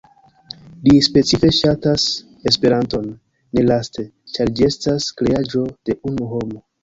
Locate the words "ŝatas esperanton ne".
1.57-3.65